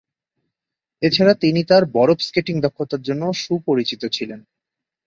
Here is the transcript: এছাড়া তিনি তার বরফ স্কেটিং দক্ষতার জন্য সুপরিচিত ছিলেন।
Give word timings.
এছাড়া 1.01 1.33
তিনি 1.33 1.61
তার 1.63 1.83
বরফ 1.95 2.19
স্কেটিং 2.19 2.55
দক্ষতার 2.61 3.01
জন্য 3.01 3.23
সুপরিচিত 3.43 4.01
ছিলেন। 4.07 4.39